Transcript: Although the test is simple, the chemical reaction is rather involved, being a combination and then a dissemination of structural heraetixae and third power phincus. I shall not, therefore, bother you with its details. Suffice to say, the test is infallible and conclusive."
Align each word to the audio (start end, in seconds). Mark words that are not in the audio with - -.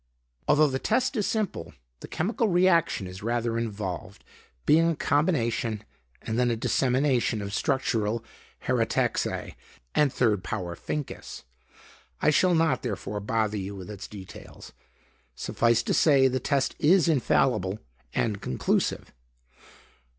Although 0.47 0.69
the 0.69 0.79
test 0.79 1.15
is 1.15 1.27
simple, 1.27 1.73
the 1.99 2.07
chemical 2.07 2.47
reaction 2.47 3.05
is 3.05 3.21
rather 3.21 3.55
involved, 3.55 4.23
being 4.65 4.89
a 4.89 4.95
combination 4.95 5.83
and 6.23 6.39
then 6.39 6.49
a 6.49 6.55
dissemination 6.55 7.39
of 7.39 7.53
structural 7.53 8.23
heraetixae 8.65 9.53
and 9.93 10.11
third 10.11 10.43
power 10.43 10.75
phincus. 10.75 11.43
I 12.19 12.31
shall 12.31 12.55
not, 12.55 12.81
therefore, 12.81 13.19
bother 13.19 13.57
you 13.57 13.75
with 13.75 13.91
its 13.91 14.07
details. 14.07 14.71
Suffice 15.35 15.83
to 15.83 15.93
say, 15.93 16.27
the 16.27 16.39
test 16.39 16.73
is 16.79 17.07
infallible 17.07 17.77
and 18.11 18.41
conclusive." 18.41 19.13